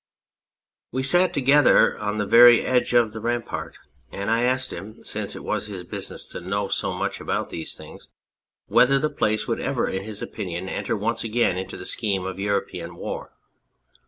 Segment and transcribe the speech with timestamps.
[0.93, 3.77] 237 On Anything We sat together on the very edge of the rampart,
[4.11, 7.75] and I asked him, since it was his business to know so much about these
[7.75, 8.07] things,
[8.65, 12.39] whether the place would ever in his opinion enter once again into the scheme of
[12.39, 13.33] European war.